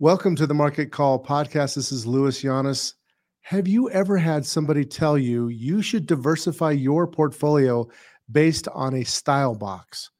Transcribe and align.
Welcome 0.00 0.36
to 0.36 0.46
the 0.46 0.54
Market 0.54 0.92
Call 0.92 1.20
podcast. 1.20 1.74
This 1.74 1.90
is 1.90 2.06
Louis 2.06 2.44
Llanes. 2.44 2.94
Have 3.40 3.66
you 3.66 3.90
ever 3.90 4.16
had 4.16 4.46
somebody 4.46 4.84
tell 4.84 5.18
you 5.18 5.48
you 5.48 5.82
should 5.82 6.06
diversify 6.06 6.70
your 6.70 7.08
portfolio 7.08 7.84
based 8.30 8.68
on 8.68 8.94
a 8.94 9.02
style 9.02 9.56
box? 9.56 10.12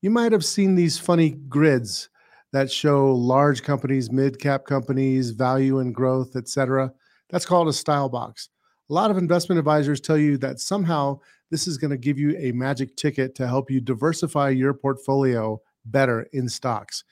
You 0.00 0.08
might 0.08 0.32
have 0.32 0.42
seen 0.42 0.74
these 0.74 0.96
funny 0.96 1.32
grids 1.50 2.08
that 2.54 2.72
show 2.72 3.14
large 3.14 3.62
companies, 3.62 4.10
mid-cap 4.10 4.64
companies, 4.64 5.32
value 5.32 5.80
and 5.80 5.94
growth, 5.94 6.34
etc. 6.34 6.90
That's 7.28 7.44
called 7.44 7.68
a 7.68 7.74
style 7.74 8.08
box. 8.08 8.48
A 8.88 8.94
lot 8.94 9.10
of 9.10 9.18
investment 9.18 9.58
advisors 9.58 10.00
tell 10.00 10.16
you 10.16 10.38
that 10.38 10.60
somehow 10.60 11.18
this 11.50 11.66
is 11.66 11.76
going 11.76 11.90
to 11.90 11.98
give 11.98 12.18
you 12.18 12.34
a 12.38 12.52
magic 12.52 12.96
ticket 12.96 13.34
to 13.34 13.46
help 13.46 13.70
you 13.70 13.82
diversify 13.82 14.48
your 14.48 14.72
portfolio 14.72 15.60
better 15.84 16.26
in 16.32 16.48
stocks. 16.48 17.04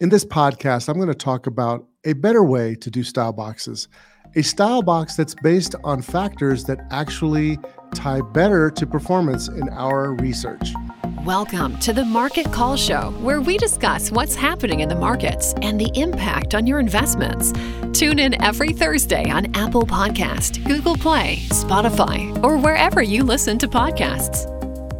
In 0.00 0.08
this 0.08 0.24
podcast, 0.24 0.88
I'm 0.88 0.96
going 0.96 1.08
to 1.08 1.14
talk 1.14 1.46
about 1.46 1.86
a 2.06 2.14
better 2.14 2.42
way 2.42 2.74
to 2.74 2.90
do 2.90 3.02
style 3.02 3.34
boxes, 3.34 3.86
a 4.34 4.40
style 4.40 4.80
box 4.80 5.14
that's 5.14 5.34
based 5.42 5.74
on 5.84 6.00
factors 6.00 6.64
that 6.64 6.80
actually 6.90 7.58
tie 7.94 8.22
better 8.22 8.70
to 8.70 8.86
performance 8.86 9.48
in 9.48 9.68
our 9.68 10.14
research. 10.14 10.72
Welcome 11.26 11.78
to 11.80 11.92
the 11.92 12.02
Market 12.02 12.50
Call 12.50 12.78
Show, 12.78 13.10
where 13.20 13.42
we 13.42 13.58
discuss 13.58 14.10
what's 14.10 14.34
happening 14.34 14.80
in 14.80 14.88
the 14.88 14.94
markets 14.94 15.52
and 15.60 15.78
the 15.78 15.90
impact 15.92 16.54
on 16.54 16.66
your 16.66 16.80
investments. 16.80 17.52
Tune 17.92 18.18
in 18.18 18.42
every 18.42 18.72
Thursday 18.72 19.28
on 19.28 19.54
Apple 19.54 19.84
Podcast, 19.84 20.64
Google 20.64 20.96
Play, 20.96 21.40
Spotify, 21.50 22.42
or 22.42 22.56
wherever 22.56 23.02
you 23.02 23.22
listen 23.22 23.58
to 23.58 23.68
podcasts. 23.68 24.46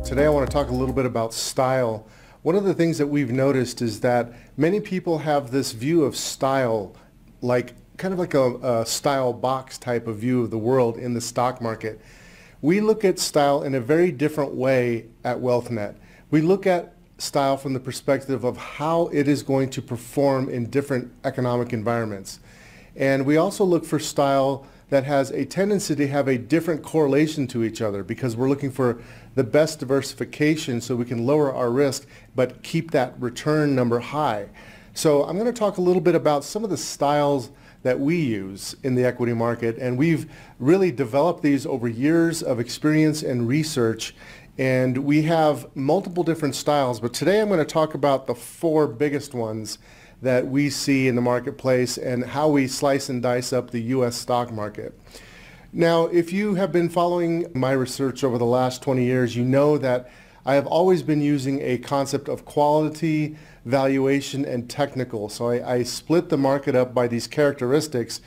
Today, 0.05 0.27
I 0.27 0.29
want 0.29 0.47
to 0.47 0.53
talk 0.53 0.69
a 0.69 0.75
little 0.75 0.95
bit 0.95 1.07
about 1.07 1.33
style 1.33 2.07
one 2.43 2.55
of 2.55 2.65
the 2.65 2.73
things 2.73 2.97
that 2.99 3.07
we've 3.07 3.31
noticed 3.31 3.83
is 3.83 4.01
that 4.01 4.33
many 4.57 4.81
people 4.81 5.19
have 5.19 5.51
this 5.51 5.73
view 5.73 6.05
of 6.05 6.17
style, 6.17 6.97
like 7.43 7.75
kind 7.99 8.15
of 8.15 8.19
like 8.19 8.33
a, 8.33 8.81
a, 8.81 8.87
style 8.87 9.35
box 9.35 9.77
type 9.77 10.07
of 10.07 10.17
view 10.17 10.43
of 10.43 10.51
the 10.51 10.59
world 10.59 10.97
in 10.97 11.13
the 11.13 11.21
stock 11.21 11.61
market. 11.61 12.01
We 12.63 12.81
look 12.81 13.05
at 13.05 13.19
style 13.19 13.63
in 13.63 13.75
a 13.75 13.81
very 13.81 14.11
different 14.11 14.55
way 14.55 15.07
at 15.23 15.37
WealthNet. 15.37 15.97
We 16.31 16.41
look 16.41 16.67
at 16.67 16.95
style 17.19 17.59
from 17.59 17.75
the 17.75 17.81
perspective 17.81 18.45
of 18.45 18.57
how 18.57 19.09
it 19.09 19.29
is 19.29 19.43
going 19.43 19.69
to 19.71 19.83
perform 19.83 20.49
in 20.49 20.71
different 20.71 21.13
economic 21.25 21.75
environments. 21.75 22.41
And 22.97 23.27
we 23.27 23.37
also 23.37 23.65
look 23.65 23.85
for 23.85 23.99
style 23.99 24.67
that 24.89 25.05
has 25.05 25.31
a 25.31 25.45
tendency 25.45 25.95
to 25.95 26.09
have 26.09 26.27
a 26.27 26.39
different 26.39 26.83
correlation 26.83 27.47
to 27.49 27.65
each 27.65 27.83
other 27.83 28.03
because 28.03 28.35
we're 28.35 28.49
looking 28.49 28.71
for 28.71 29.01
the 29.35 29.45
best 29.45 29.79
diversification 29.79 30.81
so 30.81 30.97
we 30.97 31.05
can 31.05 31.27
lower 31.27 31.53
our 31.53 31.71
risk 31.71 32.07
but 32.35 32.63
keep 32.63 32.91
that 32.91 33.15
return 33.21 33.75
number 33.75 34.01
high. 34.01 34.49
So 34.95 35.25
I'm 35.25 35.39
going 35.39 35.53
to 35.53 35.59
talk 35.59 35.79
a 35.79 35.81
little 35.81 36.03
bit 36.03 36.15
about 36.15 36.45
some 36.45 36.65
of 36.65 36.71
the 36.71 36.77
styles 36.77 37.51
that 37.83 37.99
we 37.99 38.17
use 38.17 38.77
in 38.83 38.95
the 38.95 39.05
equity 39.05 39.33
market 39.33 39.79
and 39.79 39.97
we've 39.97 40.31
really 40.59 40.91
developed 40.91 41.43
these 41.43 41.65
over 41.65 41.89
years 41.89 42.43
of 42.43 42.61
experience 42.61 43.23
and 43.23 43.49
research 43.49 44.15
and 44.59 44.99
we 44.99 45.23
have 45.23 45.67
multiple 45.75 46.23
different 46.23 46.55
styles 46.55 47.01
but 47.01 47.15
today 47.15 47.41
I'm 47.41 47.49
going 47.49 47.59
to 47.59 47.65
talk 47.65 47.95
about 47.95 48.27
the 48.27 48.35
four 48.35 48.87
biggest 48.87 49.33
ones 49.33 49.79
that 50.23 50.47
we 50.47 50.69
see 50.69 51.09
in 51.09 51.15
the 51.15 51.23
marketplace 51.23 51.97
and 51.97 52.25
how 52.25 52.49
we 52.49 52.67
slice 52.67 53.09
and 53.09 53.23
dice 53.23 53.53
up 53.53 53.71
the 53.71 53.81
US 53.83 54.17
stock 54.17 54.53
market. 54.53 54.99
Now, 55.73 56.07
if 56.07 56.33
you 56.33 56.57
have 56.57 56.73
been 56.73 56.89
following 56.89 57.47
my 57.55 57.71
research 57.71 58.25
over 58.25 58.39
the 58.39 58.45
last 58.45 58.83
20 58.83 59.05
years, 59.05 59.37
you 59.37 59.45
know 59.45 59.79
that 59.79 60.11
I 60.45 60.55
have 60.55 60.67
always 60.67 61.05
been 61.05 61.21
using 61.21 61.61
a 61.61 61.79
concept 61.79 62.29
of 62.29 62.45
quality, 62.45 63.37
valuation, 63.65 64.45
and 64.45 64.69
technical. 64.69 65.29
So 65.29 65.49
I, 65.49 65.75
I 65.75 65.83
split 65.85 66.29
the 66.29 66.37
market 66.37 66.75
up 66.75 66.93
by 66.93 67.07
these 67.07 67.29
characteristics 67.29 68.21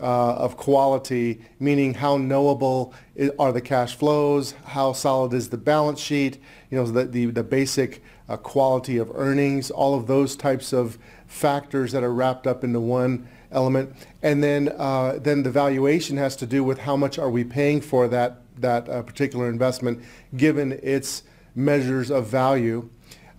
uh, 0.00 0.34
of 0.34 0.56
quality, 0.56 1.40
meaning 1.58 1.94
how 1.94 2.16
knowable 2.16 2.94
are 3.38 3.52
the 3.52 3.60
cash 3.60 3.96
flows, 3.96 4.54
how 4.66 4.92
solid 4.92 5.32
is 5.32 5.50
the 5.50 5.56
balance 5.56 6.00
sheet, 6.00 6.40
you 6.70 6.78
know, 6.78 6.84
the, 6.84 7.04
the, 7.04 7.26
the 7.26 7.42
basic 7.42 8.02
uh, 8.28 8.36
quality 8.36 8.98
of 8.98 9.10
earnings, 9.14 9.70
all 9.70 9.94
of 9.94 10.06
those 10.06 10.36
types 10.36 10.72
of 10.72 10.98
factors 11.26 11.92
that 11.92 12.02
are 12.02 12.12
wrapped 12.12 12.46
up 12.46 12.62
into 12.64 12.80
one 12.80 13.28
element. 13.50 13.94
And 14.22 14.42
then, 14.42 14.72
uh, 14.76 15.18
then 15.20 15.42
the 15.42 15.50
valuation 15.50 16.16
has 16.16 16.36
to 16.36 16.46
do 16.46 16.62
with 16.62 16.80
how 16.80 16.96
much 16.96 17.18
are 17.18 17.30
we 17.30 17.44
paying 17.44 17.80
for 17.80 18.08
that, 18.08 18.42
that 18.58 18.88
uh, 18.88 19.02
particular 19.02 19.48
investment 19.48 20.02
given 20.36 20.78
its 20.82 21.22
measures 21.54 22.10
of 22.10 22.26
value, 22.26 22.88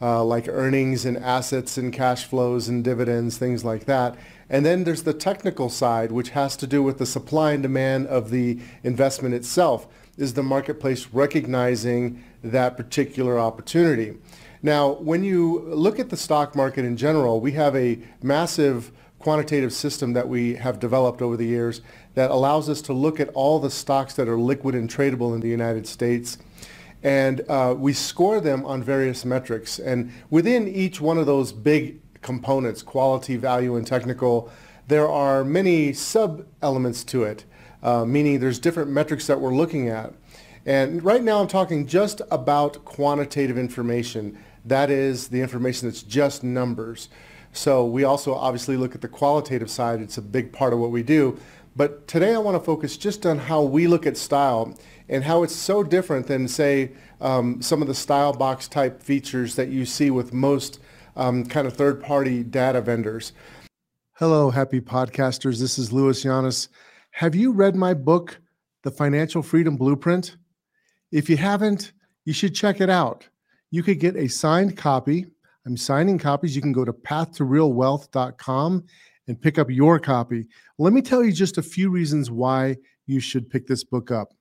uh, 0.02 0.24
like 0.24 0.48
earnings 0.48 1.06
and 1.06 1.18
assets 1.18 1.78
and 1.78 1.92
cash 1.92 2.26
flows 2.26 2.68
and 2.68 2.84
dividends, 2.84 3.38
things 3.38 3.66
like 3.66 3.86
that. 3.86 4.16
And 4.50 4.66
then 4.66 4.84
there's 4.84 5.04
the 5.04 5.14
technical 5.14 5.70
side, 5.70 6.12
which 6.12 6.30
has 6.30 6.56
to 6.58 6.68
do 6.68 6.82
with 6.82 6.98
the 6.98 7.06
supply 7.06 7.52
and 7.52 7.62
demand 7.62 8.08
of 8.08 8.30
the 8.30 8.60
investment 8.84 9.36
itself. 9.36 9.88
Is 10.18 10.34
the 10.34 10.44
marketplace 10.44 11.08
recognizing 11.14 12.24
that 12.44 12.76
particular 12.76 13.40
opportunity? 13.40 14.18
Now, 14.62 14.94
when 14.94 15.24
you 15.24 15.60
look 15.60 16.00
at 16.00 16.10
the 16.10 16.18
stock 16.18 16.56
market 16.56 16.84
in 16.84 16.98
general, 16.98 17.40
we 17.40 17.54
have 17.54 17.76
a 17.76 18.00
massive 18.22 18.92
quantitative 19.20 19.72
system 19.72 20.14
that 20.14 20.28
we 20.28 20.56
have 20.56 20.80
developed 20.80 21.22
over 21.22 21.38
the 21.38 21.46
years 21.46 21.82
that 22.16 22.32
allows 22.32 22.70
us 22.70 22.82
to 22.82 22.94
look 22.94 23.20
at 23.20 23.30
all 23.30 23.60
the 23.60 23.70
stocks 23.70 24.14
that 24.16 24.28
are 24.28 24.40
liquid 24.40 24.76
and 24.76 24.90
tradable 24.90 25.34
in 25.34 25.42
the 25.42 25.50
United 25.50 25.86
States. 25.86 26.38
And 27.04 27.42
uh, 27.48 27.76
we 27.78 27.94
score 27.94 28.42
them 28.42 28.66
on 28.66 28.84
various 28.84 29.24
metrics. 29.24 29.80
And 29.80 30.12
within 30.30 30.68
each 30.68 31.00
one 31.00 31.18
of 31.18 31.26
those 31.26 31.54
big 31.54 32.02
components, 32.22 32.82
quality, 32.84 33.38
value, 33.38 33.76
and 33.76 33.88
technical, 33.88 34.52
there 34.88 35.08
are 35.08 35.44
many 35.44 35.94
sub-elements 35.94 37.04
to 37.06 37.24
it, 37.24 37.46
uh, 37.84 38.04
meaning 38.06 38.40
there's 38.40 38.60
different 38.60 38.92
metrics 38.92 39.28
that 39.28 39.40
we're 39.40 39.56
looking 39.56 39.88
at. 39.88 40.14
And 40.66 41.04
right 41.04 41.24
now 41.24 41.40
I'm 41.40 41.48
talking 41.48 41.88
just 41.88 42.22
about 42.32 42.84
quantitative 42.86 43.58
information. 43.58 44.38
That 44.66 44.90
is 44.90 45.30
the 45.30 45.42
information 45.42 45.88
that's 45.88 46.04
just 46.04 46.44
numbers. 46.44 47.10
So 47.54 47.86
we 47.86 48.04
also 48.04 48.34
obviously 48.34 48.78
look 48.78 48.94
at 48.94 49.02
the 49.02 49.08
qualitative 49.08 49.70
side. 49.70 50.02
It's 50.02 50.18
a 50.18 50.22
big 50.22 50.52
part 50.52 50.74
of 50.74 50.80
what 50.80 50.92
we 50.92 51.02
do. 51.02 51.40
But 51.76 52.08
today 52.08 52.34
I 52.34 52.40
want 52.40 52.56
to 52.56 52.64
focus 52.64 52.98
just 52.98 53.26
on 53.26 53.38
how 53.38 53.62
we 53.62 53.88
look 53.88 54.06
at 54.06 54.18
style 54.18 54.78
and 55.08 55.24
how 55.24 55.44
it's 55.44 55.56
so 55.56 55.84
different 55.84 56.28
than, 56.28 56.48
say, 56.48 56.92
um, 57.22 57.62
some 57.62 57.82
of 57.82 57.88
the 57.88 57.96
style 57.96 58.34
box 58.34 58.68
type 58.68 59.02
features 59.02 59.56
that 59.56 59.70
you 59.70 59.86
see 59.86 60.12
with 60.12 60.34
most 60.34 60.80
um, 61.16 61.46
kind 61.46 61.68
of 61.68 61.74
third-party 61.74 62.44
data 62.44 62.82
vendors. 62.82 63.34
Hello, 64.14 64.50
happy 64.50 64.82
podcasters. 64.82 65.60
This 65.60 65.80
is 65.80 65.94
Louis 65.94 66.24
Llanes. 66.26 66.68
Have 67.12 67.36
you 67.36 67.52
read 67.52 67.76
my 67.76 67.94
book, 67.94 68.40
The 68.84 68.92
Financial 68.92 69.42
Freedom 69.42 69.78
Blueprint? 69.78 70.36
If 71.12 71.30
you 71.30 71.38
haven't, 71.38 71.94
you 72.26 72.34
should 72.34 72.54
check 72.54 72.82
it 72.82 72.90
out. 72.90 73.28
You 73.72 73.84
could 73.84 74.00
get 74.00 74.16
a 74.16 74.28
signed 74.28 74.78
copy. 74.78 75.28
I'm 75.66 75.78
signing 75.78 76.18
copies. 76.18 76.56
You 76.56 76.62
can 76.62 76.74
go 76.74 76.86
to 76.86 76.94
pathtorealwealth.com 76.94 78.84
and 79.30 79.40
pick 79.40 79.60
up 79.60 79.70
your 79.70 80.00
copy. 80.00 80.48
Let 80.80 80.92
me 80.92 81.04
tell 81.04 81.24
you 81.24 81.32
just 81.32 81.60
a 81.60 81.64
few 81.64 81.92
reasons 81.92 82.32
why 82.32 82.78
you 83.06 83.20
should 83.20 83.48
pick 83.48 83.68
this 83.68 83.84
book 83.84 84.10
up. 84.10 84.34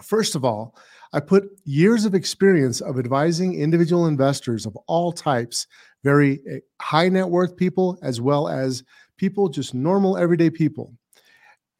First 0.00 0.36
of 0.36 0.44
all, 0.44 0.76
I 1.12 1.18
put 1.18 1.50
years 1.64 2.04
of 2.04 2.14
experience 2.14 2.80
of 2.80 3.00
advising 3.00 3.60
individual 3.60 4.06
investors 4.06 4.64
of 4.64 4.76
all 4.86 5.10
types, 5.10 5.66
very 6.04 6.40
eh, 6.48 6.60
high 6.80 7.08
net 7.08 7.28
worth 7.28 7.56
people, 7.56 7.98
as 8.00 8.20
well 8.20 8.48
as 8.48 8.84
people, 9.16 9.48
just 9.48 9.74
normal 9.74 10.16
everyday 10.16 10.50
people. 10.50 10.94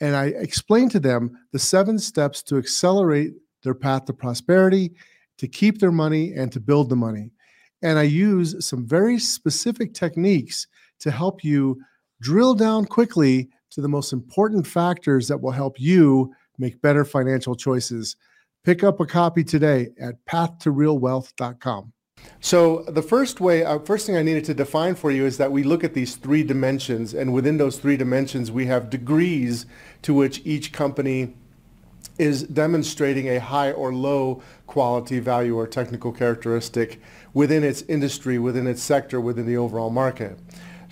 And 0.01 0.17
I 0.17 0.27
explain 0.27 0.89
to 0.91 1.01
them 1.01 1.39
the 1.53 1.61
seven 1.61 1.97
steps 1.97 2.43
to 2.45 2.59
accelerate 2.59 3.35
their 3.63 3.75
path 3.75 4.07
to 4.07 4.13
prosperity, 4.13 4.95
to 5.39 5.47
keep 5.47 5.79
their 5.79 5.93
money, 5.93 6.33
and 6.33 6.51
to 6.51 6.59
build 6.59 6.91
the 6.91 6.97
money. 6.97 7.31
And 7.83 8.01
I 8.01 8.03
use 8.03 8.67
some 8.67 8.85
very 8.85 9.21
specific 9.21 9.95
techniques 9.95 10.67
to 10.99 11.13
help 11.13 11.45
you 11.45 11.81
drill 12.23 12.55
down 12.55 12.87
quickly 12.87 13.51
to 13.71 13.81
the 13.81 13.89
most 13.89 14.13
important 14.13 14.67
factors 14.67 15.29
that 15.29 15.41
will 15.41 15.51
help 15.51 15.79
you 15.79 16.33
make 16.57 16.81
better 16.81 17.05
financial 17.05 17.55
choices. 17.55 18.17
Pick 18.65 18.85
up 18.85 19.01
a 19.01 19.07
copy 19.07 19.43
today 19.43 19.89
at 20.01 20.25
pathtorealwealth.com. 20.27 21.93
So 22.41 22.85
the 22.85 23.03
first 23.03 23.41
way, 23.41 23.65
uh, 23.65 23.81
first 23.81 24.07
thing 24.07 24.17
I 24.17 24.23
needed 24.23 24.45
to 24.45 24.55
define 24.55 24.95
for 24.95 25.11
you 25.11 25.27
is 25.27 25.39
that 25.39 25.51
we 25.51 25.65
look 25.65 25.83
at 25.83 25.95
these 25.95 26.15
three 26.15 26.45
dimensions, 26.45 27.15
and 27.15 27.33
within 27.33 27.57
those 27.57 27.79
three 27.79 27.97
dimensions, 27.97 28.53
we 28.53 28.67
have 28.67 28.91
degrees 28.91 29.67
to 30.03 30.15
which 30.15 30.41
each 30.45 30.73
company 30.73 31.35
is 32.19 32.45
demonstrating 32.45 33.29
a 33.29 33.41
high 33.41 33.73
or 33.73 33.93
low 33.93 34.41
quality, 34.69 35.19
value, 35.19 35.57
or 35.57 35.67
technical 35.67 36.13
characteristic 36.13 37.01
within 37.35 37.65
its 37.65 37.83
industry, 37.83 38.39
within 38.39 38.69
its 38.69 38.83
sector, 38.83 39.21
within 39.21 39.47
the 39.47 39.57
overall 39.57 39.91
market. 39.91 40.39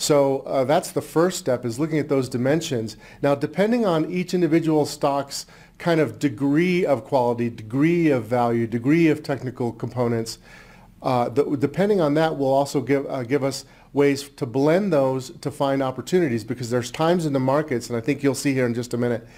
So 0.01 0.39
uh, 0.41 0.65
that's 0.65 0.93
the 0.93 1.03
first 1.03 1.39
step 1.39 1.67
is 1.67 1.79
looking 1.79 1.99
at 1.99 2.09
those 2.09 2.31
dimensions. 2.31 2.97
Now, 3.21 3.35
depending 3.35 3.85
on 3.85 4.11
each 4.11 4.33
individual 4.33 4.87
stock's 4.87 5.45
kind 5.77 6.01
of 6.01 6.19
degree 6.19 6.87
of 6.87 7.05
quality, 7.05 7.51
degree 7.51 8.09
of 8.09 8.25
value, 8.25 8.67
degree 8.67 9.09
of 9.09 9.23
technical 9.23 9.73
components, 9.73 10.39
uh, 11.03 11.29
the, 11.29 11.45
depending 11.55 12.01
on 12.01 12.15
that 12.15 12.39
will 12.39 12.49
also 12.49 12.81
give, 12.81 13.05
uh, 13.11 13.25
give 13.25 13.45
us 13.45 13.67
ways 13.93 14.27
to 14.31 14.47
blend 14.47 14.91
those 14.91 15.33
to 15.41 15.51
find 15.51 15.83
opportunities 15.83 16.45
because 16.45 16.71
there's 16.71 16.91
times 16.91 17.27
in 17.27 17.35
the 17.35 17.39
markets, 17.39 17.91
and 17.91 17.97
I 17.99 18.01
think 18.01 18.23
you'll 18.23 18.35
see 18.35 18.55
here 18.55 18.65
in 18.65 18.73
just 18.73 18.95
a 18.95 18.97
minute, 18.97 19.29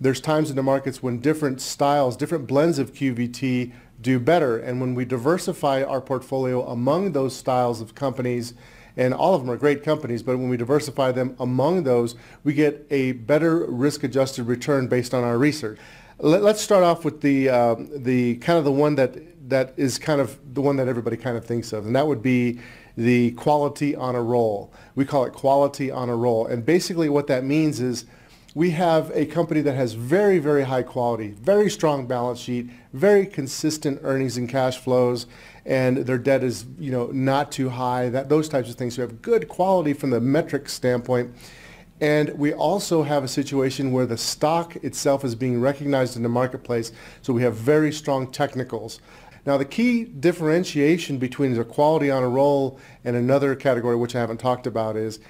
there's 0.00 0.22
times 0.22 0.48
in 0.48 0.56
the 0.56 0.62
markets 0.62 1.02
when 1.02 1.20
different 1.20 1.60
styles, 1.60 2.16
different 2.16 2.46
blends 2.46 2.78
of 2.78 2.94
QVT 2.94 3.70
do 4.00 4.18
better. 4.18 4.56
And 4.56 4.80
when 4.80 4.94
we 4.94 5.04
diversify 5.04 5.82
our 5.82 6.00
portfolio 6.00 6.66
among 6.66 7.12
those 7.12 7.36
styles 7.36 7.82
of 7.82 7.94
companies, 7.94 8.54
and 8.96 9.12
all 9.12 9.34
of 9.34 9.42
them 9.42 9.50
are 9.50 9.56
great 9.56 9.82
companies, 9.82 10.22
but 10.22 10.38
when 10.38 10.48
we 10.48 10.56
diversify 10.56 11.12
them 11.12 11.36
among 11.38 11.84
those, 11.84 12.14
we 12.44 12.54
get 12.54 12.86
a 12.90 13.12
better 13.12 13.66
risk-adjusted 13.66 14.44
return 14.44 14.86
based 14.86 15.12
on 15.12 15.22
our 15.22 15.38
research. 15.38 15.78
Let, 16.18 16.42
us 16.42 16.60
start 16.60 16.82
off 16.82 17.04
with 17.04 17.20
the, 17.20 17.50
uh, 17.50 17.76
the 17.94 18.36
kind 18.36 18.58
of 18.58 18.64
the 18.64 18.72
one 18.72 18.94
that, 18.94 19.48
that 19.50 19.74
is 19.76 19.98
kind 19.98 20.20
of 20.20 20.38
the 20.54 20.62
one 20.62 20.76
that 20.76 20.88
everybody 20.88 21.18
kind 21.18 21.36
of 21.36 21.44
thinks 21.44 21.72
of, 21.74 21.86
and 21.86 21.94
that 21.94 22.06
would 22.06 22.22
be 22.22 22.58
the 22.96 23.32
quality 23.32 23.94
on 23.94 24.14
a 24.14 24.22
roll. 24.22 24.72
We 24.94 25.04
call 25.04 25.26
it 25.26 25.34
quality 25.34 25.90
on 25.90 26.08
a 26.08 26.16
roll. 26.16 26.46
And 26.46 26.64
basically 26.64 27.10
what 27.10 27.26
that 27.26 27.44
means 27.44 27.80
is 27.80 28.06
we 28.56 28.70
have 28.70 29.10
a 29.14 29.26
company 29.26 29.60
that 29.60 29.74
has 29.74 29.92
very, 29.92 30.38
very 30.38 30.64
high 30.64 30.82
quality, 30.82 31.28
very 31.42 31.68
strong 31.68 32.06
balance 32.06 32.38
sheet, 32.38 32.70
very 32.94 33.26
consistent 33.26 34.00
earnings 34.02 34.38
and 34.38 34.48
cash 34.48 34.78
flows, 34.78 35.26
and 35.66 35.98
their 35.98 36.16
debt 36.16 36.42
is, 36.42 36.64
you 36.78 36.90
know, 36.90 37.08
not 37.08 37.52
too 37.52 37.68
high, 37.68 38.08
that, 38.08 38.30
those 38.30 38.48
types 38.48 38.70
of 38.70 38.76
things. 38.76 38.96
We 38.96 39.02
have 39.02 39.20
good 39.20 39.46
quality 39.46 39.92
from 39.92 40.08
the 40.08 40.22
metric 40.22 40.70
standpoint. 40.70 41.34
And 42.00 42.30
we 42.30 42.54
also 42.54 43.02
have 43.02 43.22
a 43.22 43.28
situation 43.28 43.92
where 43.92 44.06
the 44.06 44.16
stock 44.16 44.74
itself 44.76 45.22
is 45.22 45.34
being 45.34 45.60
recognized 45.60 46.16
in 46.16 46.22
the 46.22 46.30
marketplace. 46.30 46.92
So 47.20 47.34
we 47.34 47.42
have 47.42 47.56
very 47.56 47.92
strong 47.92 48.30
technicals. 48.32 49.00
Now, 49.44 49.58
the 49.58 49.66
key 49.66 50.04
differentiation 50.04 51.18
between 51.18 51.52
the 51.52 51.62
quality 51.62 52.10
on 52.10 52.22
a 52.22 52.28
roll 52.28 52.80
and 53.04 53.16
another 53.16 53.54
category, 53.54 53.96
which 53.96 54.16
I 54.16 54.20
haven't 54.20 54.40
talked 54.40 54.66
about, 54.66 54.96
is 54.96 55.20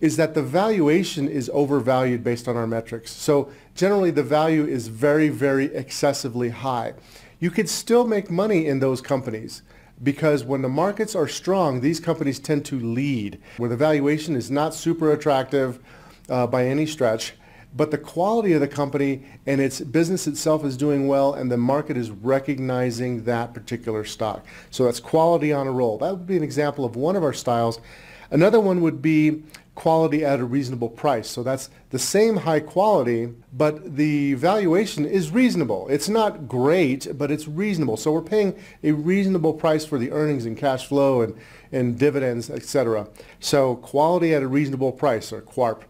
is 0.00 0.16
that 0.16 0.34
the 0.34 0.42
valuation 0.42 1.28
is 1.28 1.50
overvalued 1.52 2.24
based 2.24 2.48
on 2.48 2.56
our 2.56 2.66
metrics. 2.66 3.10
So 3.10 3.50
generally 3.74 4.10
the 4.10 4.22
value 4.22 4.66
is 4.66 4.88
very, 4.88 5.28
very 5.28 5.66
excessively 5.74 6.48
high. 6.50 6.94
You 7.38 7.50
could 7.50 7.68
still 7.68 8.06
make 8.06 8.30
money 8.30 8.66
in 8.66 8.80
those 8.80 9.00
companies 9.00 9.62
because 10.02 10.44
when 10.44 10.62
the 10.62 10.68
markets 10.68 11.14
are 11.14 11.28
strong, 11.28 11.80
these 11.80 12.00
companies 12.00 12.38
tend 12.38 12.64
to 12.66 12.80
lead, 12.80 13.40
where 13.58 13.68
the 13.68 13.76
valuation 13.76 14.34
is 14.34 14.50
not 14.50 14.74
super 14.74 15.12
attractive 15.12 15.78
uh, 16.28 16.46
by 16.46 16.66
any 16.66 16.86
stretch 16.86 17.34
but 17.74 17.90
the 17.90 17.98
quality 17.98 18.52
of 18.52 18.60
the 18.60 18.68
company 18.68 19.22
and 19.46 19.60
its 19.60 19.80
business 19.80 20.26
itself 20.26 20.64
is 20.64 20.76
doing 20.76 21.06
well 21.06 21.34
and 21.34 21.50
the 21.50 21.56
market 21.56 21.96
is 21.96 22.10
recognizing 22.10 23.24
that 23.24 23.54
particular 23.54 24.04
stock. 24.04 24.44
So 24.70 24.84
that's 24.84 25.00
quality 25.00 25.52
on 25.52 25.66
a 25.66 25.72
roll. 25.72 25.98
That 25.98 26.10
would 26.10 26.26
be 26.26 26.36
an 26.36 26.42
example 26.42 26.84
of 26.84 26.96
one 26.96 27.16
of 27.16 27.22
our 27.22 27.32
styles. 27.32 27.80
Another 28.30 28.60
one 28.60 28.80
would 28.80 29.02
be 29.02 29.42
quality 29.74 30.24
at 30.24 30.40
a 30.40 30.44
reasonable 30.44 30.90
price. 30.90 31.28
So 31.28 31.42
that's 31.42 31.70
the 31.88 31.98
same 31.98 32.36
high 32.36 32.60
quality, 32.60 33.32
but 33.52 33.96
the 33.96 34.34
valuation 34.34 35.06
is 35.06 35.30
reasonable. 35.30 35.88
It's 35.88 36.08
not 36.08 36.46
great, 36.46 37.16
but 37.16 37.30
it's 37.30 37.48
reasonable. 37.48 37.96
So 37.96 38.12
we're 38.12 38.20
paying 38.20 38.58
a 38.84 38.92
reasonable 38.92 39.54
price 39.54 39.86
for 39.86 39.98
the 39.98 40.10
earnings 40.10 40.44
and 40.44 40.56
cash 40.56 40.86
flow 40.86 41.22
and, 41.22 41.34
and 41.72 41.98
dividends, 41.98 42.50
etc. 42.50 43.08
So 43.38 43.76
quality 43.76 44.34
at 44.34 44.42
a 44.42 44.48
reasonable 44.48 44.92
price, 44.92 45.32
or 45.32 45.40
QARP. 45.40 45.82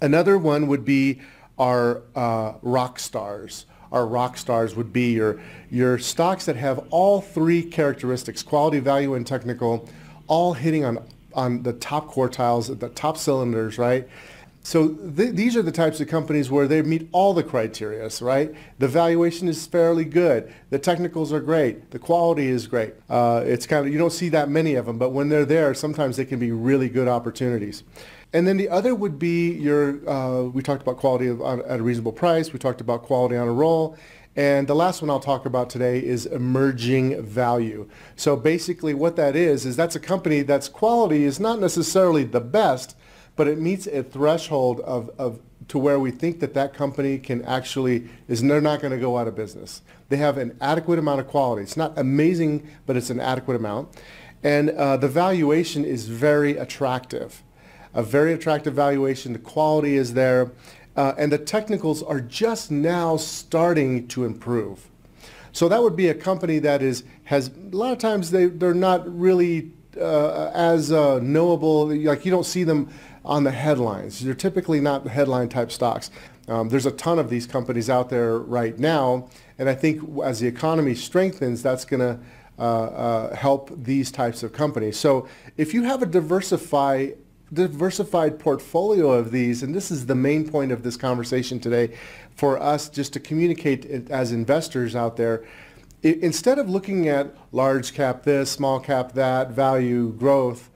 Another 0.00 0.38
one 0.38 0.66
would 0.66 0.84
be 0.84 1.20
our 1.58 2.02
uh, 2.14 2.54
rock 2.62 2.98
stars. 2.98 3.66
Our 3.92 4.06
rock 4.06 4.36
stars 4.36 4.74
would 4.74 4.92
be 4.92 5.12
your, 5.12 5.40
your 5.70 5.98
stocks 5.98 6.46
that 6.46 6.56
have 6.56 6.86
all 6.90 7.20
three 7.20 7.62
characteristics, 7.62 8.42
quality, 8.42 8.78
value, 8.78 9.14
and 9.14 9.26
technical, 9.26 9.88
all 10.26 10.54
hitting 10.54 10.84
on, 10.84 11.06
on 11.36 11.62
the 11.62 11.72
top 11.74 12.10
quartiles, 12.10 12.78
the 12.78 12.88
top 12.88 13.16
cylinders, 13.16 13.78
right? 13.78 14.08
So 14.62 14.88
th- 14.88 15.34
these 15.34 15.56
are 15.56 15.62
the 15.62 15.70
types 15.70 16.00
of 16.00 16.08
companies 16.08 16.50
where 16.50 16.66
they 16.66 16.82
meet 16.82 17.08
all 17.12 17.32
the 17.34 17.44
criteria, 17.44 18.10
right? 18.20 18.52
The 18.80 18.88
valuation 18.88 19.46
is 19.46 19.64
fairly 19.64 20.04
good. 20.04 20.52
The 20.70 20.80
technicals 20.80 21.32
are 21.32 21.38
great. 21.38 21.92
The 21.92 22.00
quality 22.00 22.48
is 22.48 22.66
great. 22.66 22.94
Uh, 23.08 23.44
it's 23.46 23.64
kind 23.64 23.86
of, 23.86 23.92
you 23.92 23.98
don't 23.98 24.12
see 24.12 24.28
that 24.30 24.48
many 24.48 24.74
of 24.74 24.86
them, 24.86 24.98
but 24.98 25.10
when 25.10 25.28
they're 25.28 25.44
there, 25.44 25.72
sometimes 25.72 26.16
they 26.16 26.24
can 26.24 26.40
be 26.40 26.50
really 26.50 26.88
good 26.88 27.06
opportunities. 27.06 27.84
And 28.32 28.44
then 28.44 28.56
the 28.56 28.68
other 28.68 28.92
would 28.92 29.20
be 29.20 29.52
your, 29.52 30.06
uh, 30.10 30.42
we 30.42 30.62
talked 30.62 30.82
about 30.82 30.96
quality 30.96 31.28
of, 31.28 31.40
at 31.40 31.78
a 31.78 31.82
reasonable 31.82 32.12
price. 32.12 32.52
We 32.52 32.58
talked 32.58 32.80
about 32.80 33.04
quality 33.04 33.36
on 33.36 33.46
a 33.46 33.52
roll. 33.52 33.96
And 34.36 34.68
the 34.68 34.74
last 34.74 35.00
one 35.00 35.10
I'll 35.10 35.18
talk 35.18 35.46
about 35.46 35.70
today 35.70 35.98
is 36.04 36.26
emerging 36.26 37.22
value. 37.22 37.88
So 38.16 38.36
basically 38.36 38.92
what 38.92 39.16
that 39.16 39.34
is, 39.34 39.64
is 39.64 39.76
that's 39.76 39.96
a 39.96 40.00
company 40.00 40.42
that's 40.42 40.68
quality 40.68 41.24
is 41.24 41.40
not 41.40 41.58
necessarily 41.58 42.24
the 42.24 42.40
best, 42.40 42.96
but 43.34 43.48
it 43.48 43.58
meets 43.58 43.86
a 43.86 44.02
threshold 44.02 44.80
of, 44.80 45.10
of 45.18 45.40
to 45.68 45.78
where 45.78 45.98
we 45.98 46.10
think 46.10 46.40
that 46.40 46.54
that 46.54 46.74
company 46.74 47.18
can 47.18 47.42
actually, 47.42 48.08
is 48.28 48.42
they're 48.42 48.60
not 48.60 48.80
going 48.80 48.92
to 48.92 48.98
go 48.98 49.16
out 49.16 49.26
of 49.26 49.34
business. 49.34 49.82
They 50.10 50.18
have 50.18 50.36
an 50.36 50.56
adequate 50.60 50.98
amount 50.98 51.20
of 51.20 51.28
quality. 51.28 51.62
It's 51.62 51.76
not 51.76 51.98
amazing, 51.98 52.68
but 52.84 52.96
it's 52.96 53.10
an 53.10 53.20
adequate 53.20 53.56
amount. 53.56 53.88
And 54.44 54.70
uh, 54.70 54.98
the 54.98 55.08
valuation 55.08 55.84
is 55.84 56.08
very 56.08 56.56
attractive 56.56 57.42
a 57.96 58.02
very 58.02 58.34
attractive 58.34 58.74
valuation. 58.74 59.32
The 59.32 59.38
quality 59.38 59.96
is 59.96 60.12
there. 60.12 60.52
Uh, 60.96 61.14
and 61.18 61.30
the 61.30 61.38
technicals 61.38 62.02
are 62.02 62.20
just 62.20 62.70
now 62.70 63.16
starting 63.16 64.08
to 64.08 64.24
improve. 64.24 64.88
So 65.52 65.68
that 65.68 65.82
would 65.82 65.96
be 65.96 66.08
a 66.08 66.14
company 66.14 66.58
that 66.60 66.82
is 66.82 67.04
has 67.24 67.48
a 67.48 67.76
lot 67.76 67.92
of 67.92 67.98
times 67.98 68.30
they 68.30 68.46
they're 68.46 68.74
not 68.74 69.06
really 69.06 69.72
uh, 69.98 70.50
as 70.54 70.92
uh, 70.92 71.18
knowable. 71.20 71.88
Like 71.88 72.24
you 72.24 72.30
don't 72.30 72.46
see 72.46 72.64
them 72.64 72.90
on 73.24 73.44
the 73.44 73.50
headlines. 73.50 74.24
They're 74.24 74.34
typically 74.34 74.80
not 74.80 75.04
the 75.04 75.10
headline 75.10 75.48
type 75.48 75.72
stocks. 75.72 76.10
Um, 76.48 76.68
there's 76.68 76.86
a 76.86 76.92
ton 76.92 77.18
of 77.18 77.28
these 77.28 77.46
companies 77.46 77.90
out 77.90 78.08
there 78.08 78.38
right 78.38 78.78
now, 78.78 79.28
and 79.58 79.68
I 79.68 79.74
think 79.74 80.02
as 80.22 80.38
the 80.40 80.46
economy 80.46 80.94
strengthens, 80.94 81.62
that's 81.62 81.84
going 81.84 82.00
to 82.00 82.20
uh, 82.58 82.62
uh, 82.62 83.34
help 83.34 83.70
these 83.82 84.10
types 84.10 84.42
of 84.42 84.52
companies. 84.52 84.98
So 84.98 85.28
if 85.56 85.74
you 85.74 85.82
have 85.82 86.02
a 86.02 86.06
diversified 86.06 87.16
diversified 87.52 88.38
portfolio 88.38 89.10
of 89.12 89.30
these, 89.30 89.62
and 89.62 89.74
this 89.74 89.90
is 89.90 90.06
the 90.06 90.14
main 90.14 90.48
point 90.48 90.72
of 90.72 90.82
this 90.82 90.96
conversation 90.96 91.60
today, 91.60 91.96
for 92.34 92.60
us 92.60 92.88
just 92.88 93.12
to 93.12 93.20
communicate 93.20 94.10
as 94.10 94.32
investors 94.32 94.96
out 94.96 95.16
there, 95.16 95.44
instead 96.02 96.58
of 96.58 96.68
looking 96.68 97.08
at 97.08 97.34
large 97.52 97.94
cap 97.94 98.24
this, 98.24 98.50
small 98.50 98.80
cap 98.80 99.12
that, 99.12 99.50
value, 99.50 100.12
growth, 100.12 100.70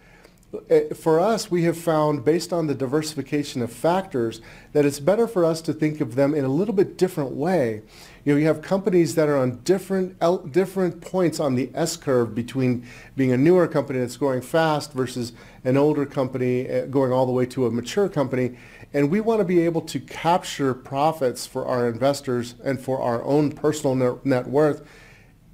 for 0.97 1.21
us, 1.21 1.51
we 1.51 1.63
have 1.65 1.79
found, 1.79 2.25
based 2.25 2.53
on 2.53 2.67
the 2.67 2.75
diversification 2.75 3.63
of 3.63 3.73
factors, 3.73 4.41
that 4.73 4.85
it's 4.85 5.01
better 5.01 5.29
for 5.29 5.45
us 5.45 5.61
to 5.63 5.73
think 5.73 6.01
of 6.01 6.17
them 6.17 6.35
in 6.35 6.45
a 6.45 6.49
little 6.49 6.75
bit 6.75 6.97
different 6.97 7.31
way 7.31 7.83
you 8.25 8.35
know, 8.35 8.39
you 8.39 8.47
have 8.47 8.61
companies 8.61 9.15
that 9.15 9.29
are 9.29 9.37
on 9.39 9.61
different 9.61 10.19
different 10.53 11.01
points 11.01 11.41
on 11.41 11.55
the 11.55 11.71
S 11.75 11.97
curve 11.97 12.35
between 12.35 12.87
being 13.17 13.33
a 13.33 13.37
newer 13.37 13.67
company 13.67 13.99
that's 13.99 14.19
growing 14.19 14.43
fast 14.43 14.93
versus 14.93 15.33
an 15.65 15.79
older 15.79 16.05
company 16.05 16.67
eh, 16.67 16.87
going 16.87 17.13
all 17.13 17.25
the 17.25 17.33
way 17.33 17.47
to 17.47 17.67
a 17.67 17.71
mature 17.71 18.09
company. 18.09 18.57
And 18.93 19.11
we 19.11 19.21
want 19.21 19.41
to 19.41 19.45
be 19.45 19.61
able 19.61 19.81
to 19.83 20.01
capture 20.01 20.75
profits 20.75 21.47
for 21.47 21.65
our 21.65 21.89
investors 21.89 22.57
and 22.63 22.79
for 22.79 23.01
our 23.01 23.23
own 23.25 23.53
personal 23.53 24.21
net 24.25 24.47
worth 24.47 24.87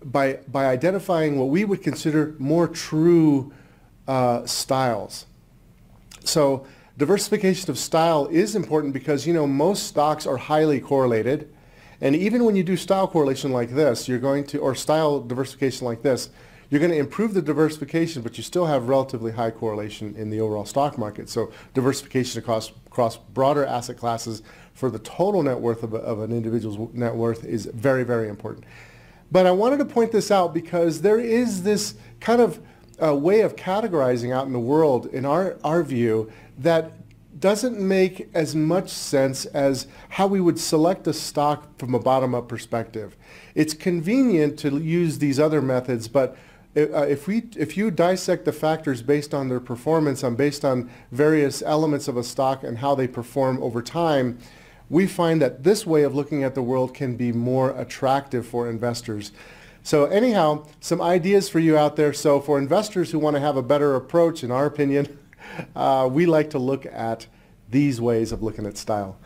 by, 0.05 0.41
by 0.49 0.67
identifying 0.67 1.39
what 1.39 1.49
we 1.49 1.65
would 1.65 1.83
consider 1.83 2.35
more 2.39 2.67
true 2.67 3.53
uh, 4.07 4.47
styles. 4.47 5.27
So 6.25 6.67
diversification 6.97 7.71
of 7.71 7.79
style 7.79 8.27
is 8.27 8.57
important 8.57 8.93
because, 8.93 9.27
you 9.27 9.33
know, 9.33 9.47
most 9.47 9.87
stocks 9.87 10.27
are 10.27 10.37
highly 10.37 10.81
correlated 10.81 11.49
and 12.01 12.15
even 12.15 12.45
when 12.45 12.57
you 12.57 12.63
do 12.63 12.77
style 12.77 13.09
correlation 13.09 13.53
like 13.53 13.71
this, 13.71 14.09
you're 14.09 14.19
going 14.19 14.45
to, 14.47 14.59
or 14.59 14.75
style 14.75 15.21
diversification 15.21 15.87
like 15.87 16.03
this, 16.03 16.31
you're 16.69 16.81
going 16.81 16.91
to 16.91 16.99
improve 16.99 17.33
the 17.33 17.43
diversification, 17.43 18.23
but 18.23 18.37
you 18.37 18.43
still 18.43 18.67
have 18.67 18.89
relatively 18.89 19.33
high 19.33 19.53
correlation 19.53 20.15
in 20.17 20.31
the 20.31 20.41
overall 20.41 20.65
stock 20.65 20.99
market. 20.99 21.29
So 21.29 21.53
diversification 21.75 22.41
across, 22.41 22.73
across 22.87 23.17
broader 23.17 23.65
asset 23.65 23.97
classes 23.97 24.43
for 24.75 24.91
the 24.91 24.99
total 24.99 25.43
net 25.43 25.59
worth 25.59 25.83
of, 25.85 25.95
a, 25.95 25.99
of 25.99 26.21
an 26.21 26.33
individual's 26.33 26.93
net 26.93 27.15
worth 27.15 27.45
is 27.45 27.67
very, 27.67 28.03
very 28.03 28.29
important. 28.29 28.65
But 29.31 29.47
I 29.47 29.53
wanted 29.53 29.79
to 29.79 29.85
point 29.85 30.13
this 30.13 30.31
out 30.31 30.53
because 30.53 31.01
there 31.01 31.21
is 31.21 31.63
this 31.63 31.95
kind 32.21 32.41
of 32.41 32.61
uh, 33.03 33.15
way 33.15 33.41
of 33.41 33.57
categorizing 33.57 34.35
out 34.35 34.47
in 34.47 34.53
the 34.53 34.59
world, 34.59 35.07
in 35.07 35.25
our, 35.25 35.57
our 35.63 35.83
view, 35.83 36.31
that 36.59 36.93
doesn't 37.39 37.79
make 37.79 38.29
as 38.33 38.57
much 38.57 38.89
sense 38.89 39.45
as 39.47 39.87
how 40.11 40.27
we 40.27 40.41
would 40.41 40.59
select 40.59 41.07
a 41.07 41.13
stock 41.13 41.79
from 41.79 41.95
a 41.95 41.99
bottom-up 41.99 42.49
perspective. 42.49 43.17
It's 43.55 43.75
convenient 43.75 44.59
to 44.61 44.79
use 44.79 45.19
these 45.19 45.39
other 45.39 45.61
methods, 45.61 46.09
but 46.09 46.37
uh, 46.77 47.03
if 47.03 47.27
we 47.27 47.45
if 47.57 47.77
you 47.77 47.91
dissect 47.91 48.45
the 48.45 48.53
factors 48.53 49.01
based 49.03 49.33
on 49.33 49.49
their 49.49 49.61
performance 49.61 50.23
and 50.23 50.37
based 50.37 50.65
on 50.65 50.91
various 51.11 51.63
elements 51.63 52.07
of 52.07 52.19
a 52.19 52.23
stock 52.23 52.63
and 52.63 52.79
how 52.79 52.95
they 52.95 53.09
perform 53.09 53.63
over 53.63 53.81
time, 53.81 54.39
we 54.91 55.07
find 55.07 55.41
that 55.41 55.65
this 55.65 55.87
way 55.87 56.03
of 56.03 56.15
looking 56.15 56.45
at 56.45 56.55
the 56.55 56.63
world 56.63 56.95
can 56.95 57.17
be 57.17 57.33
more 57.33 57.71
attractive 57.71 58.47
for 58.47 58.69
investors. 58.69 59.33
So 59.87 60.07
anyhow, 60.07 60.67
some 60.81 61.01
ideas 61.01 61.49
for 61.49 61.61
you 61.61 61.79
out 61.79 61.95
there. 61.95 62.13
So 62.13 62.41
for 62.41 62.59
investors 62.59 63.13
who 63.13 63.21
want 63.21 63.37
to 63.37 63.41
have 63.41 63.57
a 63.57 63.63
better 63.63 63.95
approach, 63.95 64.43
in 64.43 64.51
our 64.51 64.67
opinion, 64.67 65.17
uh, 65.77 66.09
we 66.11 66.27
like 66.27 66.51
to 66.51 66.59
look 66.59 66.87
at 66.87 67.29
these 67.71 68.01
ways 68.01 68.33
of 68.33 68.43
looking 68.43 68.67
at 68.67 68.77
style. 68.77 69.17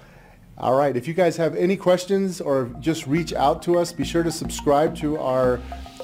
All 0.58 0.74
right, 0.74 0.94
if 0.94 1.08
you 1.08 1.14
guys 1.14 1.38
have 1.38 1.56
any 1.56 1.78
questions 1.78 2.42
or 2.42 2.66
just 2.78 3.06
reach 3.06 3.32
out 3.32 3.62
to 3.62 3.78
us, 3.78 3.90
be 3.90 4.04
sure 4.04 4.22
to 4.22 4.30
subscribe 4.30 4.94
to 4.96 5.16
our 5.16 5.54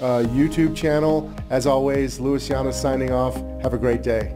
uh, 0.00 0.24
YouTube 0.30 0.74
channel. 0.74 1.30
As 1.50 1.66
always, 1.66 2.18
Louis 2.18 2.48
Llanes 2.48 2.72
signing 2.72 3.12
off. 3.12 3.34
Have 3.60 3.74
a 3.74 3.78
great 3.78 4.02
day. 4.02 4.34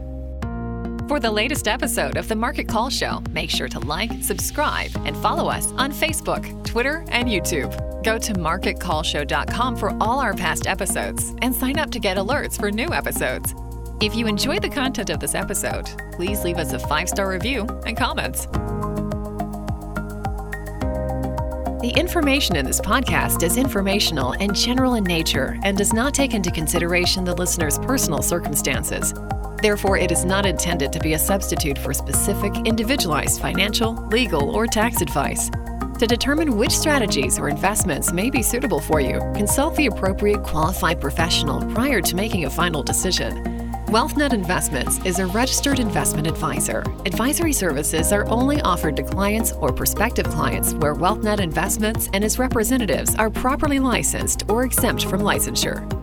For 1.07 1.19
the 1.19 1.31
latest 1.31 1.67
episode 1.67 2.15
of 2.17 2.27
the 2.27 2.35
Market 2.35 2.67
Call 2.67 2.91
Show, 2.91 3.23
make 3.31 3.49
sure 3.49 3.67
to 3.69 3.79
like, 3.79 4.11
subscribe, 4.21 4.91
and 5.03 5.17
follow 5.17 5.49
us 5.49 5.71
on 5.77 5.91
Facebook, 5.91 6.63
Twitter, 6.63 7.03
and 7.07 7.27
YouTube. 7.27 7.90
Go 8.03 8.17
to 8.17 8.33
marketcallshow.com 8.33 9.75
for 9.75 9.95
all 10.01 10.19
our 10.19 10.33
past 10.33 10.65
episodes 10.65 11.35
and 11.41 11.53
sign 11.53 11.77
up 11.77 11.91
to 11.91 11.99
get 11.99 12.17
alerts 12.17 12.59
for 12.59 12.71
new 12.71 12.91
episodes. 12.91 13.53
If 14.01 14.15
you 14.15 14.25
enjoyed 14.25 14.63
the 14.63 14.69
content 14.69 15.11
of 15.11 15.19
this 15.19 15.35
episode, 15.35 15.87
please 16.13 16.43
leave 16.43 16.57
us 16.57 16.73
a 16.73 16.79
five 16.79 17.07
star 17.07 17.29
review 17.29 17.67
and 17.85 17.95
comments. 17.95 18.47
The 21.81 21.93
information 21.95 22.55
in 22.55 22.65
this 22.65 22.81
podcast 22.81 23.43
is 23.43 23.57
informational 23.57 24.33
and 24.33 24.55
general 24.55 24.95
in 24.95 25.03
nature 25.03 25.59
and 25.63 25.77
does 25.77 25.93
not 25.93 26.13
take 26.13 26.33
into 26.33 26.51
consideration 26.51 27.23
the 27.23 27.35
listener's 27.35 27.77
personal 27.79 28.21
circumstances. 28.23 29.13
Therefore, 29.61 29.97
it 29.97 30.11
is 30.11 30.25
not 30.25 30.47
intended 30.47 30.91
to 30.93 30.99
be 30.99 31.13
a 31.13 31.19
substitute 31.19 31.77
for 31.77 31.93
specific, 31.93 32.53
individualized 32.65 33.39
financial, 33.39 33.93
legal, 34.07 34.49
or 34.55 34.65
tax 34.65 35.01
advice. 35.01 35.51
To 36.01 36.07
determine 36.07 36.57
which 36.57 36.71
strategies 36.71 37.37
or 37.37 37.47
investments 37.47 38.11
may 38.11 38.31
be 38.31 38.41
suitable 38.41 38.79
for 38.79 38.99
you, 38.99 39.19
consult 39.35 39.75
the 39.75 39.85
appropriate 39.85 40.41
qualified 40.41 40.99
professional 40.99 41.63
prior 41.75 42.01
to 42.01 42.15
making 42.15 42.45
a 42.45 42.49
final 42.49 42.81
decision. 42.81 43.43
WealthNet 43.85 44.33
Investments 44.33 44.97
is 45.05 45.19
a 45.19 45.27
registered 45.27 45.77
investment 45.77 46.25
advisor. 46.25 46.83
Advisory 47.05 47.53
services 47.53 48.11
are 48.11 48.27
only 48.29 48.59
offered 48.61 48.95
to 48.95 49.03
clients 49.03 49.51
or 49.51 49.71
prospective 49.71 50.27
clients 50.29 50.73
where 50.73 50.95
WealthNet 50.95 51.39
Investments 51.39 52.09
and 52.13 52.23
its 52.23 52.39
representatives 52.39 53.13
are 53.17 53.29
properly 53.29 53.77
licensed 53.77 54.43
or 54.49 54.63
exempt 54.63 55.05
from 55.05 55.21
licensure. 55.21 56.00